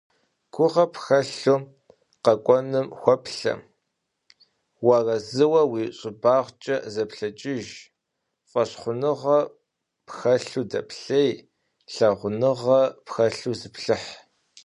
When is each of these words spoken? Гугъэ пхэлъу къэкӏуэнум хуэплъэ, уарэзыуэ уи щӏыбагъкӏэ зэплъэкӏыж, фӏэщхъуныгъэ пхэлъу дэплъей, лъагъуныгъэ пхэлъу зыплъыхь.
Гугъэ 0.53 0.85
пхэлъу 0.93 1.57
къэкӏуэнум 2.23 2.87
хуэплъэ, 2.99 3.53
уарэзыуэ 4.87 5.61
уи 5.71 5.83
щӏыбагъкӏэ 5.97 6.75
зэплъэкӏыж, 6.93 7.67
фӏэщхъуныгъэ 8.49 9.39
пхэлъу 10.07 10.63
дэплъей, 10.71 11.31
лъагъуныгъэ 11.93 12.81
пхэлъу 13.05 13.53
зыплъыхь. 13.59 14.11